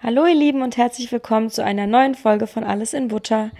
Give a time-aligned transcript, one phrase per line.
[0.00, 3.50] Hallo ihr Lieben und herzlich willkommen zu einer neuen Folge von Alles in Butter.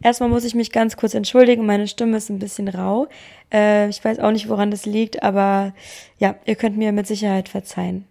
[0.00, 3.08] Erstmal muss ich mich ganz kurz entschuldigen, meine Stimme ist ein bisschen rau.
[3.52, 5.74] Äh, ich weiß auch nicht, woran das liegt, aber
[6.18, 8.06] ja, ihr könnt mir mit Sicherheit verzeihen.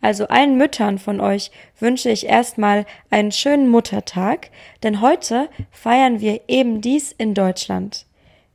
[0.00, 1.50] Also allen Müttern von euch
[1.80, 4.50] wünsche ich erstmal einen schönen Muttertag,
[4.84, 8.06] denn heute feiern wir eben dies in Deutschland.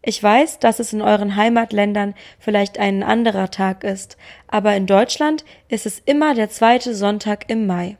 [0.01, 4.15] Ich weiß, dass es in euren Heimatländern vielleicht ein anderer Tag ist,
[4.47, 7.97] aber in Deutschland ist es immer der zweite Sonntag im Mai.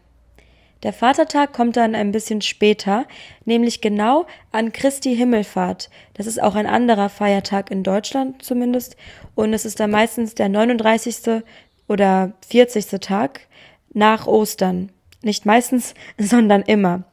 [0.86, 3.08] Der Vatertag kommt dann ein bisschen später,
[3.44, 5.90] nämlich genau an Christi Himmelfahrt.
[6.14, 8.96] Das ist auch ein anderer Feiertag in Deutschland zumindest.
[9.34, 11.42] Und es ist dann meistens der 39.
[11.88, 13.00] oder 40.
[13.02, 13.48] Tag
[13.96, 14.92] nach Ostern.
[15.24, 17.06] Nicht meistens, sondern immer.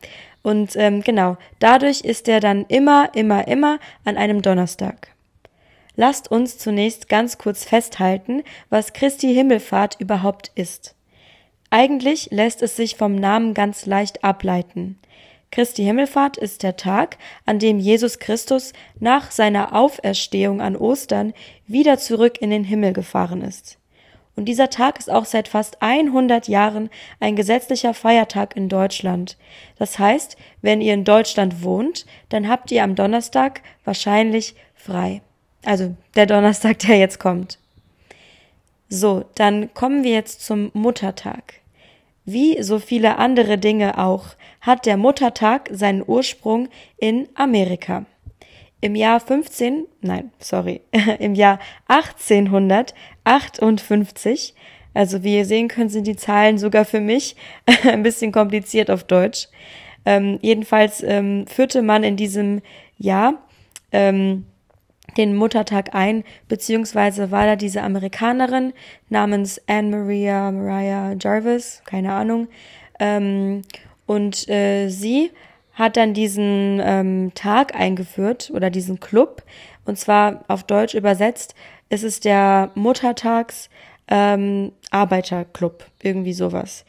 [0.43, 5.09] Und ähm, genau, dadurch ist er dann immer, immer, immer an einem Donnerstag.
[5.97, 10.95] Lasst uns zunächst ganz kurz festhalten, was Christi Himmelfahrt überhaupt ist.
[11.75, 14.99] Eigentlich lässt es sich vom Namen ganz leicht ableiten.
[15.51, 21.33] Christi Himmelfahrt ist der Tag, an dem Jesus Christus nach seiner Auferstehung an Ostern
[21.67, 23.79] wieder zurück in den Himmel gefahren ist.
[24.37, 29.39] Und dieser Tag ist auch seit fast 100 Jahren ein gesetzlicher Feiertag in Deutschland.
[29.79, 35.23] Das heißt, wenn ihr in Deutschland wohnt, dann habt ihr am Donnerstag wahrscheinlich frei.
[35.65, 37.59] Also der Donnerstag, der jetzt kommt.
[38.91, 41.62] So, dann kommen wir jetzt zum Muttertag.
[42.25, 44.27] Wie so viele andere Dinge auch
[44.61, 48.07] hat der Muttertag seinen Ursprung in Amerika.
[48.81, 50.83] Im Jahr 15, nein, sorry,
[51.19, 54.55] im Jahr 1858,
[54.95, 57.35] also wie ihr sehen könnt, sind die Zahlen sogar für mich
[57.85, 59.49] ein bisschen kompliziert auf Deutsch.
[60.05, 62.61] Ähm, jedenfalls ähm, führte man in diesem
[62.99, 63.35] Jahr
[63.93, 64.47] ähm,
[65.17, 68.73] den Muttertag ein, beziehungsweise war da diese Amerikanerin
[69.09, 72.49] namens Anne Maria Mariah Jarvis, keine Ahnung,
[72.99, 73.63] ähm,
[74.07, 75.31] und äh, sie
[75.75, 79.43] hat dann diesen ähm, Tag eingeführt oder diesen Club,
[79.85, 81.55] und zwar auf Deutsch übersetzt,
[81.89, 83.71] ist es der Muttertags
[84.09, 86.85] ähm, Arbeiterclub, irgendwie sowas.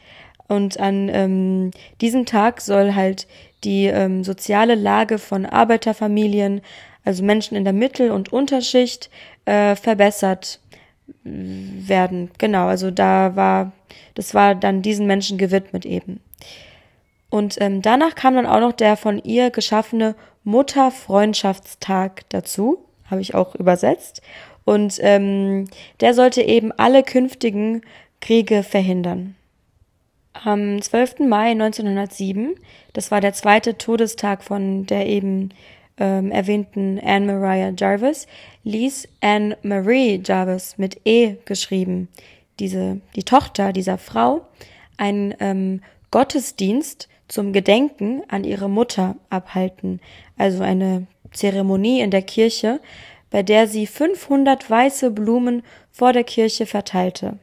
[0.46, 3.26] Und an ähm, diesem Tag soll halt
[3.64, 6.60] die ähm, soziale Lage von Arbeiterfamilien
[7.04, 9.10] also Menschen in der Mittel- und Unterschicht,
[9.44, 10.60] äh, verbessert
[11.22, 12.30] werden.
[12.38, 13.72] Genau, also da war,
[14.14, 16.20] das war dann diesen Menschen gewidmet eben.
[17.30, 23.34] Und ähm, danach kam dann auch noch der von ihr geschaffene Mutterfreundschaftstag dazu, habe ich
[23.34, 24.22] auch übersetzt.
[24.64, 25.66] Und ähm,
[26.00, 27.82] der sollte eben alle künftigen
[28.20, 29.34] Kriege verhindern.
[30.32, 31.20] Am 12.
[31.20, 32.54] Mai 1907,
[32.92, 35.50] das war der zweite Todestag von der eben
[35.98, 38.26] ähm, erwähnten Anne Mariah Jarvis,
[38.64, 42.08] ließ Anne Marie Jarvis mit E geschrieben,
[42.58, 44.46] diese, die Tochter dieser Frau,
[44.96, 50.00] einen ähm, Gottesdienst zum Gedenken an ihre Mutter abhalten,
[50.36, 52.80] also eine Zeremonie in der Kirche,
[53.30, 57.38] bei der sie 500 weiße Blumen vor der Kirche verteilte.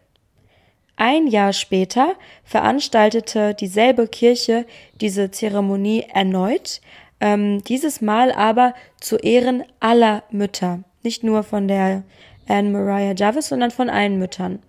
[0.95, 4.65] Ein Jahr später veranstaltete dieselbe Kirche
[5.01, 6.79] diese Zeremonie erneut,
[7.21, 10.79] ähm, dieses Mal aber zu Ehren aller Mütter.
[11.03, 12.03] Nicht nur von der
[12.47, 14.59] Anne Mariah Jarvis, sondern von allen Müttern.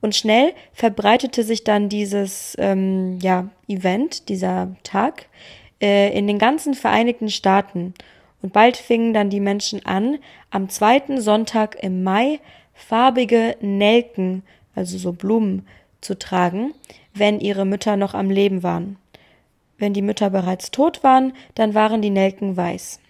[0.00, 5.26] Und schnell verbreitete sich dann dieses ähm, ja, Event, dieser Tag,
[5.82, 7.92] äh, in den ganzen Vereinigten Staaten.
[8.42, 10.18] Und bald fingen dann die Menschen an,
[10.50, 12.40] am zweiten Sonntag im Mai
[12.74, 14.42] farbige Nelken,
[14.74, 15.66] also so Blumen,
[16.00, 16.74] zu tragen,
[17.14, 18.98] wenn ihre Mütter noch am Leben waren.
[19.78, 23.00] Wenn die Mütter bereits tot waren, dann waren die Nelken weiß.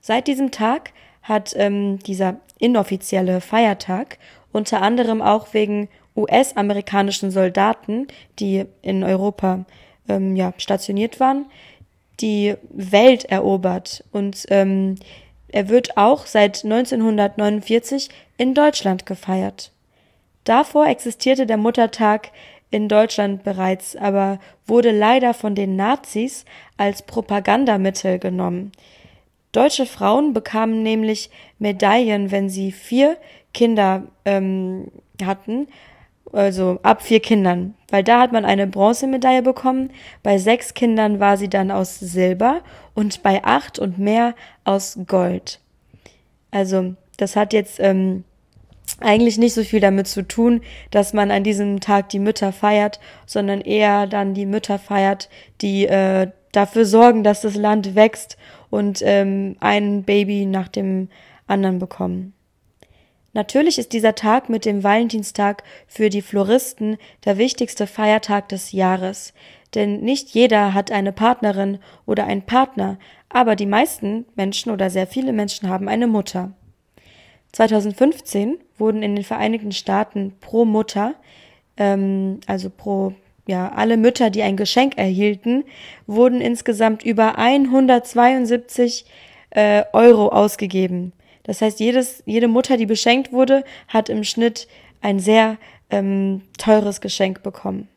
[0.00, 4.18] Seit diesem Tag hat ähm, dieser inoffizielle Feiertag
[4.52, 8.06] unter anderem auch wegen US-amerikanischen Soldaten,
[8.38, 9.64] die in Europa
[10.08, 11.46] ähm, ja, stationiert waren,
[12.20, 14.96] die Welt erobert und ähm,
[15.48, 19.70] er wird auch seit 1949 in Deutschland gefeiert.
[20.44, 22.30] Davor existierte der Muttertag
[22.74, 26.44] in Deutschland bereits, aber wurde leider von den Nazis
[26.76, 28.72] als Propagandamittel genommen.
[29.52, 33.16] Deutsche Frauen bekamen nämlich Medaillen, wenn sie vier
[33.52, 34.90] Kinder ähm,
[35.24, 35.68] hatten,
[36.32, 39.90] also ab vier Kindern, weil da hat man eine Bronzemedaille bekommen,
[40.24, 42.62] bei sechs Kindern war sie dann aus Silber
[42.94, 44.34] und bei acht und mehr
[44.64, 45.60] aus Gold.
[46.50, 48.24] Also das hat jetzt ähm,
[49.00, 53.00] eigentlich nicht so viel damit zu tun, dass man an diesem Tag die Mütter feiert,
[53.26, 55.28] sondern eher dann die Mütter feiert,
[55.60, 58.36] die äh, dafür sorgen, dass das Land wächst
[58.70, 61.08] und ähm, ein Baby nach dem
[61.46, 62.34] anderen bekommen.
[63.32, 69.34] Natürlich ist dieser Tag mit dem Valentinstag für die Floristen der wichtigste Feiertag des Jahres,
[69.74, 72.96] denn nicht jeder hat eine Partnerin oder einen Partner,
[73.28, 76.52] aber die meisten Menschen oder sehr viele Menschen haben eine Mutter.
[77.50, 81.14] 2015 wurden in den Vereinigten Staaten pro Mutter,
[81.76, 83.14] ähm, also pro
[83.46, 85.64] ja, alle Mütter, die ein Geschenk erhielten,
[86.06, 89.04] wurden insgesamt über 172
[89.50, 91.12] äh, Euro ausgegeben.
[91.42, 94.66] Das heißt, jedes, jede Mutter, die beschenkt wurde, hat im Schnitt
[95.02, 95.58] ein sehr
[95.90, 97.88] ähm, teures Geschenk bekommen.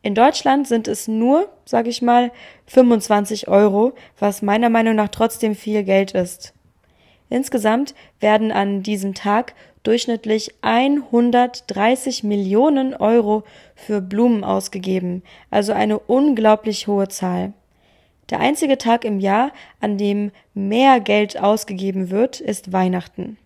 [0.00, 2.32] In Deutschland sind es nur, sage ich mal,
[2.66, 6.54] 25 Euro, was meiner Meinung nach trotzdem viel Geld ist.
[7.32, 13.44] Insgesamt werden an diesem Tag durchschnittlich 130 Millionen Euro
[13.74, 17.54] für Blumen ausgegeben, also eine unglaublich hohe Zahl.
[18.28, 19.50] Der einzige Tag im Jahr,
[19.80, 23.38] an dem mehr Geld ausgegeben wird, ist Weihnachten.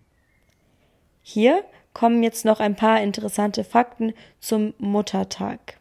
[1.21, 1.63] Hier
[1.93, 5.77] kommen jetzt noch ein paar interessante Fakten zum Muttertag.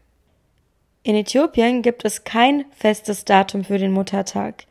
[1.03, 4.65] In Äthiopien gibt es kein festes Datum für den Muttertag.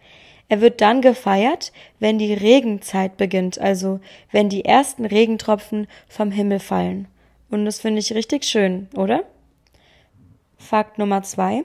[0.48, 4.00] Er wird dann gefeiert, wenn die Regenzeit beginnt, also
[4.32, 7.08] wenn die ersten Regentropfen vom Himmel fallen.
[7.50, 9.24] Und das finde ich richtig schön, oder?
[10.58, 11.64] Fakt Nummer zwei.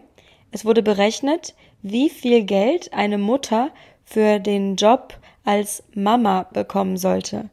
[0.51, 3.71] Es wurde berechnet, wie viel Geld eine Mutter
[4.05, 7.51] für den Job als Mama bekommen sollte.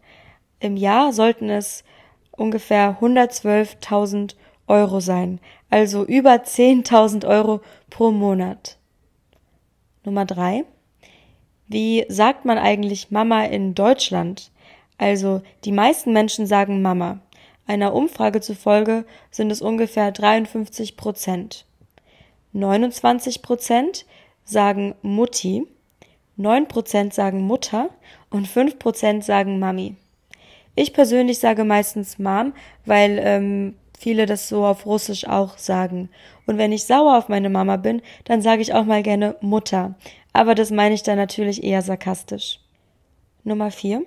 [0.59, 1.83] Im Jahr sollten es
[2.31, 4.35] ungefähr 112.000
[4.67, 5.39] Euro sein,
[5.69, 8.77] also über 10.000 Euro pro Monat.
[10.03, 10.65] Nummer drei.
[11.67, 14.51] Wie sagt man eigentlich Mama in Deutschland?
[14.97, 17.19] Also die meisten Menschen sagen Mama.
[17.65, 21.65] Einer Umfrage zufolge sind es ungefähr 53 Prozent.
[22.53, 24.05] 29 Prozent
[24.45, 25.67] sagen Mutti,
[26.37, 27.89] 9 Prozent sagen Mutter
[28.29, 29.95] und 5 Prozent sagen Mami.
[30.75, 32.53] Ich persönlich sage meistens Mom,
[32.85, 36.07] weil ähm, viele das so auf Russisch auch sagen.
[36.45, 39.95] Und wenn ich sauer auf meine Mama bin, dann sage ich auch mal gerne Mutter.
[40.33, 42.59] Aber das meine ich dann natürlich eher sarkastisch.
[43.43, 44.03] Nummer 4.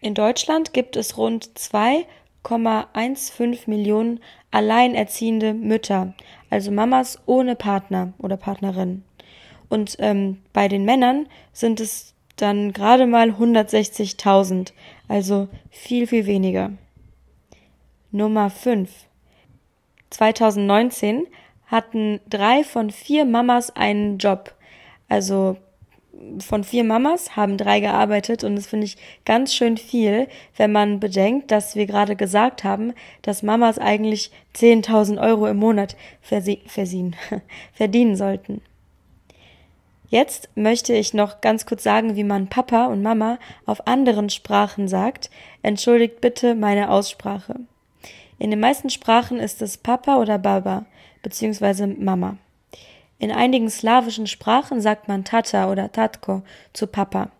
[0.00, 4.18] In Deutschland gibt es rund 2,15 Millionen
[4.50, 6.14] alleinerziehende Mütter,
[6.50, 9.04] also Mamas ohne Partner oder Partnerin.
[9.68, 14.72] Und ähm, bei den Männern sind es dann gerade mal 160.000,
[15.08, 16.72] also viel, viel weniger.
[18.12, 18.90] Nummer 5.
[20.10, 21.26] 2019
[21.66, 24.54] hatten drei von vier Mamas einen Job.
[25.08, 25.56] Also
[26.38, 30.28] von vier Mamas haben drei gearbeitet und das finde ich ganz schön viel,
[30.58, 32.92] wenn man bedenkt, dass wir gerade gesagt haben,
[33.22, 37.16] dass Mamas eigentlich 10.000 Euro im Monat verdienen,
[37.72, 38.60] verdienen sollten.
[40.10, 44.86] Jetzt möchte ich noch ganz kurz sagen, wie man Papa und Mama auf anderen Sprachen
[44.86, 45.30] sagt.
[45.62, 47.60] Entschuldigt bitte meine Aussprache.
[48.42, 50.84] In den meisten Sprachen ist es Papa oder Baba
[51.22, 52.38] beziehungsweise Mama.
[53.20, 56.42] In einigen slawischen Sprachen sagt man Tata oder Tatko
[56.72, 57.30] zu Papa.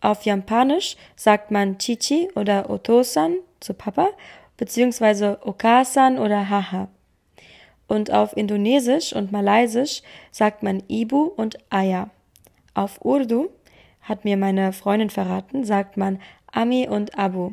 [0.00, 4.08] Auf Japanisch sagt man Chichi oder Otosan zu Papa,
[4.56, 6.88] beziehungsweise Okasan oder Haha.
[7.86, 10.00] Und auf Indonesisch und Malaysisch
[10.30, 12.08] sagt man Ibu und Aya.
[12.72, 13.50] Auf Urdu,
[14.00, 16.18] hat mir meine Freundin verraten, sagt man
[16.50, 17.52] Ami und Abu.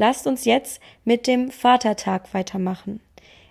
[0.00, 3.00] Lasst uns jetzt mit dem Vatertag weitermachen.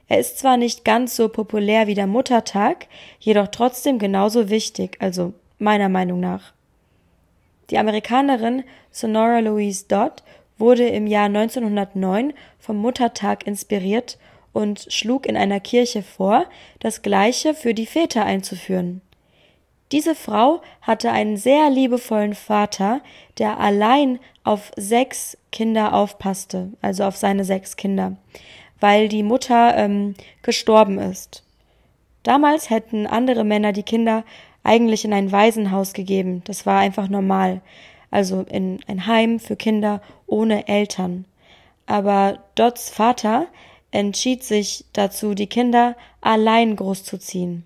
[0.08, 2.88] Er ist zwar nicht ganz so populär wie der Muttertag,
[3.20, 6.54] jedoch trotzdem genauso wichtig, also meiner Meinung nach.
[7.70, 10.24] Die Amerikanerin Sonora Louise Dodd
[10.58, 14.18] wurde im Jahr 1909 vom Muttertag inspiriert
[14.52, 16.48] und schlug in einer Kirche vor,
[16.80, 19.02] das Gleiche für die Väter einzuführen.
[19.92, 23.02] Diese Frau hatte einen sehr liebevollen Vater,
[23.38, 28.18] der allein auf sechs Kinder aufpasste, also auf seine sechs Kinder
[28.80, 31.44] weil die Mutter ähm, gestorben ist.
[32.24, 34.24] Damals hätten andere Männer die Kinder
[34.64, 36.42] eigentlich in ein Waisenhaus gegeben.
[36.46, 37.62] Das war einfach normal.
[38.12, 41.26] Also in ein Heim für Kinder ohne Eltern.
[41.86, 43.48] Aber Dots Vater
[43.92, 47.64] entschied sich dazu, die Kinder allein großzuziehen.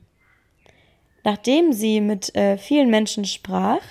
[1.23, 3.81] Nachdem sie mit äh, vielen Menschen sprach,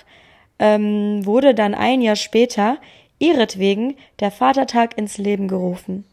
[0.59, 2.77] ähm, wurde dann ein Jahr später
[3.19, 6.05] ihretwegen der Vatertag ins Leben gerufen.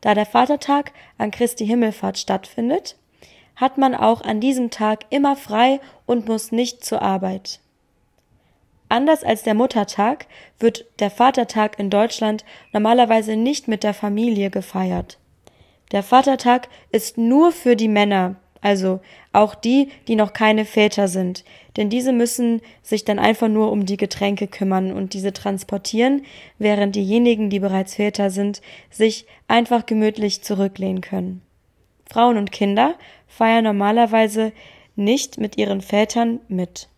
[0.00, 2.96] Da der Vatertag an Christi Himmelfahrt stattfindet,
[3.56, 7.60] hat man auch an diesem Tag immer frei und muss nicht zur Arbeit.
[8.88, 10.26] Anders als der Muttertag
[10.58, 15.18] wird der Vatertag in Deutschland normalerweise nicht mit der Familie gefeiert.
[15.92, 19.00] Der Vatertag ist nur für die Männer Also
[19.34, 21.44] auch die, die noch keine Väter sind.
[21.76, 26.22] Denn diese müssen sich dann einfach nur um die Getränke kümmern und diese transportieren,
[26.58, 31.42] während diejenigen, die bereits Väter sind, sich einfach gemütlich zurücklehnen können.
[32.10, 32.94] Frauen und Kinder
[33.28, 34.52] feiern normalerweise
[34.96, 36.88] nicht mit ihren Vätern mit.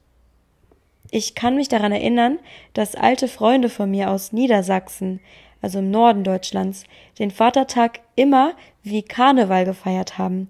[1.11, 2.38] Ich kann mich daran erinnern,
[2.75, 5.18] dass alte Freunde von mir aus Niedersachsen,
[5.61, 6.85] also im Norden Deutschlands,
[7.18, 8.54] den Vatertag immer
[8.85, 10.49] wie Karneval gefeiert haben.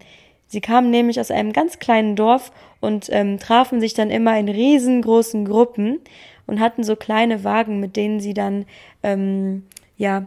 [0.48, 4.48] Sie kamen nämlich aus einem ganz kleinen Dorf und ähm, trafen sich dann immer in
[4.48, 5.98] riesengroßen Gruppen
[6.46, 8.64] und hatten so kleine Wagen, mit denen sie dann
[9.02, 9.64] ähm,
[9.96, 10.26] ja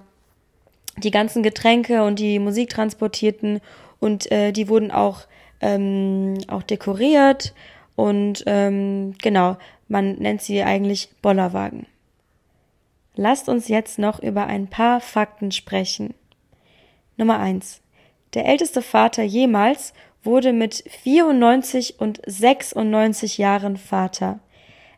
[0.97, 3.61] die ganzen Getränke und die Musik transportierten
[3.99, 5.21] und äh, die wurden auch
[5.61, 7.53] ähm, auch dekoriert
[7.95, 9.57] und ähm, genau
[9.87, 11.85] man nennt sie eigentlich Bollerwagen.
[13.15, 16.13] Lasst uns jetzt noch über ein paar Fakten sprechen.
[17.17, 17.81] Nummer eins:
[18.33, 24.39] Der älteste Vater jemals wurde mit 94 und 96 Jahren Vater.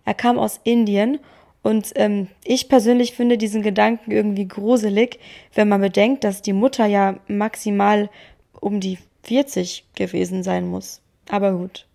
[0.06, 1.20] Er kam aus Indien
[1.64, 5.20] und ähm, ich persönlich finde diesen Gedanken irgendwie gruselig,
[5.54, 8.10] wenn man bedenkt, dass die Mutter ja maximal
[8.60, 11.02] um die 40 gewesen sein muss.
[11.30, 11.88] Aber gut.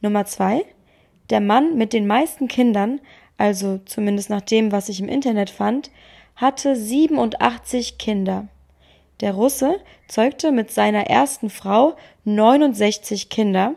[0.00, 0.64] Nummer zwei.
[1.30, 3.00] Der Mann mit den meisten Kindern,
[3.36, 5.90] also zumindest nach dem, was ich im Internet fand,
[6.36, 8.48] hatte 87 Kinder.
[9.20, 13.74] Der Russe zeugte mit seiner ersten Frau 69 Kinder,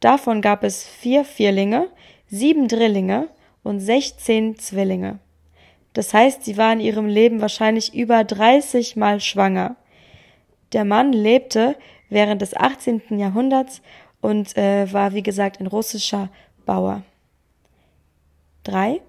[0.00, 1.88] davon gab es vier Vierlinge,
[2.28, 3.28] sieben Drillinge
[3.62, 5.18] und 16 Zwillinge.
[5.94, 9.76] Das heißt, sie war in ihrem Leben wahrscheinlich über 30 Mal schwanger.
[10.72, 11.74] Der Mann lebte
[12.10, 13.18] während des 18.
[13.18, 13.80] Jahrhunderts
[14.20, 16.28] und äh, war, wie gesagt, ein russischer
[16.66, 17.02] Bauer.
[18.64, 19.00] 3.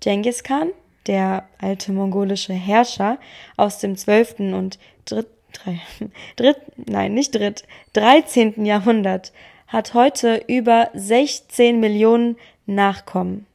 [0.00, 0.70] Genghis Khan
[1.06, 3.18] der alte mongolische Herrscher
[3.56, 4.40] aus dem 12.
[4.54, 5.80] und dritt, drei,
[6.36, 8.64] dritt, nein, nicht dritt, 13.
[8.64, 9.32] Jahrhundert,
[9.66, 13.46] hat heute über 16 Millionen Nachkommen.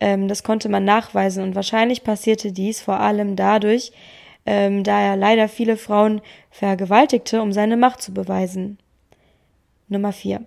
[0.00, 3.92] Ähm, das konnte man nachweisen und wahrscheinlich passierte dies vor allem dadurch,
[4.44, 6.20] ähm, da er leider viele Frauen
[6.50, 8.78] vergewaltigte, um seine Macht zu beweisen.
[9.88, 10.42] Nummer 4.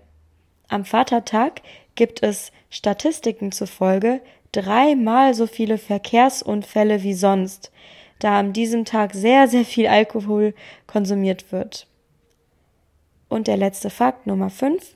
[0.67, 1.61] Am Vatertag
[1.95, 7.71] gibt es Statistiken zufolge dreimal so viele Verkehrsunfälle wie sonst,
[8.19, 10.53] da an diesem Tag sehr, sehr viel Alkohol
[10.87, 11.87] konsumiert wird.
[13.29, 14.95] Und der letzte Fakt Nummer 5.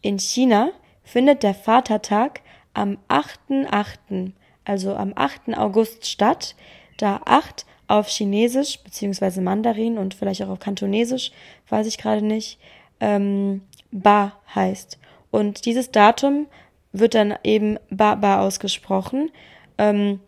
[0.00, 0.70] In China
[1.02, 2.40] findet der Vatertag
[2.72, 4.32] am 8.8.,
[4.64, 5.56] also am 8.
[5.56, 6.54] August statt,
[6.98, 9.40] da 8 auf Chinesisch bzw.
[9.40, 11.32] Mandarin und vielleicht auch auf Kantonesisch,
[11.68, 12.58] weiß ich gerade nicht,
[13.00, 14.98] ähm, Ba heißt.
[15.30, 16.46] Und dieses Datum
[16.92, 19.30] wird dann eben Baba ausgesprochen.
[19.76, 20.20] Ähm,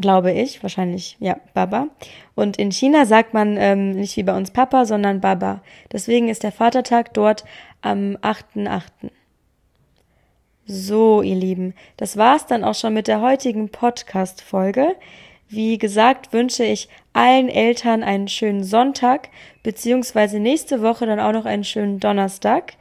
[0.00, 1.86] glaube ich, wahrscheinlich, ja, Baba.
[2.34, 5.62] Und in China sagt man ähm, nicht wie bei uns Papa, sondern Baba.
[5.92, 7.44] Deswegen ist der Vatertag dort
[7.80, 8.82] am 8.8.
[10.66, 14.96] So, ihr Lieben, das war's dann auch schon mit der heutigen Podcast-Folge.
[15.48, 19.28] Wie gesagt, wünsche ich allen Eltern einen schönen Sonntag,
[19.62, 22.72] beziehungsweise nächste Woche dann auch noch einen schönen Donnerstag.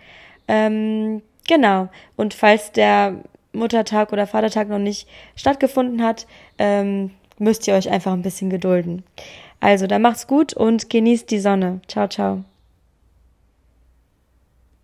[0.47, 1.89] Ähm, Genau.
[2.15, 3.15] Und falls der
[3.51, 6.25] Muttertag oder Vatertag noch nicht stattgefunden hat,
[6.57, 9.03] ähm, müsst ihr euch einfach ein bisschen gedulden.
[9.59, 11.79] Also, dann macht's gut und genießt die Sonne.
[11.87, 12.43] Ciao, ciao.